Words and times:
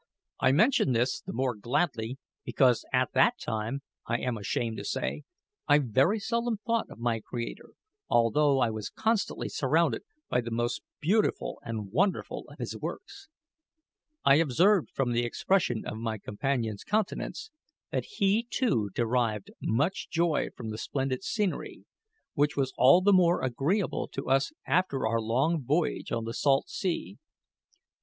I 0.39 0.51
mention 0.51 0.93
this 0.93 1.21
the 1.21 1.31
more 1.31 1.53
gladly, 1.53 2.17
because 2.43 2.85
at 2.91 3.11
that 3.13 3.37
time, 3.39 3.83
I 4.07 4.17
am 4.17 4.35
ashamed 4.35 4.77
to 4.77 4.83
say, 4.83 5.25
I 5.67 5.77
very 5.77 6.19
seldom 6.19 6.57
thought 6.57 6.89
of 6.89 6.97
my 6.97 7.19
Creator, 7.19 7.69
although 8.09 8.57
I 8.61 8.71
was 8.71 8.89
constantly 8.89 9.47
surrounded 9.47 10.01
by 10.27 10.41
the 10.41 10.49
most 10.49 10.81
beautiful 11.01 11.59
and 11.63 11.91
wonderful 11.91 12.45
of 12.49 12.57
His 12.57 12.75
works. 12.75 13.29
I 14.25 14.37
observed, 14.37 14.89
from 14.89 15.11
the 15.11 15.23
expression 15.23 15.85
of 15.85 15.97
my 15.99 16.17
companion's 16.17 16.83
countenance, 16.83 17.51
that 17.91 18.05
he 18.17 18.47
too 18.49 18.89
derived 18.95 19.51
much 19.61 20.09
joy 20.09 20.49
from 20.57 20.71
the 20.71 20.79
splendid 20.79 21.23
scenery, 21.23 21.85
which 22.33 22.57
was 22.57 22.73
all 22.75 23.01
the 23.01 23.13
more 23.13 23.43
agreeable 23.43 24.07
to 24.13 24.29
us 24.31 24.51
after 24.65 25.05
our 25.05 25.21
long 25.21 25.63
voyage 25.63 26.11
on 26.11 26.25
the 26.25 26.33
salt 26.33 26.69
sea. 26.69 27.19